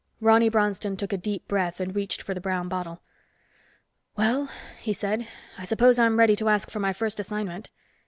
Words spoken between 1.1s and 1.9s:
a deep breath